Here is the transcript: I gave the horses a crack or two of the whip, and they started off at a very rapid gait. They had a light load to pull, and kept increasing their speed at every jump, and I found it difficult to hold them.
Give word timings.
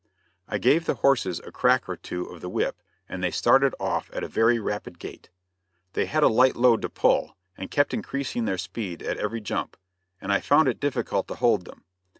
I 0.47 0.57
gave 0.57 0.87
the 0.87 0.95
horses 0.95 1.39
a 1.45 1.51
crack 1.51 1.87
or 1.87 1.95
two 1.95 2.25
of 2.25 2.41
the 2.41 2.49
whip, 2.49 2.81
and 3.07 3.23
they 3.23 3.29
started 3.29 3.75
off 3.79 4.09
at 4.11 4.23
a 4.23 4.27
very 4.27 4.57
rapid 4.57 4.97
gait. 4.97 5.29
They 5.93 6.07
had 6.07 6.23
a 6.23 6.27
light 6.27 6.55
load 6.55 6.81
to 6.81 6.89
pull, 6.89 7.37
and 7.55 7.69
kept 7.69 7.93
increasing 7.93 8.45
their 8.45 8.57
speed 8.57 9.03
at 9.03 9.17
every 9.17 9.41
jump, 9.41 9.77
and 10.19 10.33
I 10.33 10.39
found 10.39 10.67
it 10.67 10.79
difficult 10.79 11.27
to 11.27 11.35
hold 11.35 11.65
them. 11.65 11.85